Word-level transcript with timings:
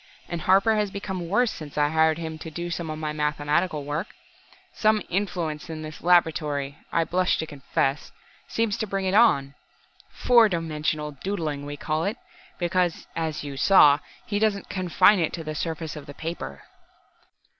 And 0.27 0.41
Harper 0.41 0.77
has 0.77 0.89
become 0.89 1.29
worse 1.29 1.51
since 1.51 1.77
I 1.77 1.89
hired 1.89 2.17
him 2.17 2.39
to 2.39 2.49
do 2.49 2.71
some 2.71 2.89
of 2.89 2.97
my 2.97 3.13
mathematical 3.13 3.83
work. 3.85 4.15
Some 4.73 5.03
influence 5.09 5.69
in 5.69 5.83
this 5.83 6.01
laboratory 6.01 6.79
I 6.91 7.03
blush 7.03 7.37
to 7.37 7.45
confess 7.45 8.11
seems 8.47 8.77
to 8.77 8.87
bring 8.87 9.05
it 9.05 9.13
on. 9.13 9.53
'Four 10.09 10.49
dimensional 10.49 11.11
doodling' 11.11 11.67
we 11.67 11.77
call 11.77 12.05
it, 12.05 12.17
because, 12.57 13.05
as 13.15 13.43
you 13.43 13.57
saw, 13.57 13.99
he 14.25 14.39
doesn't 14.39 14.69
confine 14.69 15.19
it 15.19 15.33
to 15.33 15.43
the 15.43 15.53
surface 15.53 15.95
of 15.95 16.07
the 16.07 16.15
paper!" 16.15 16.63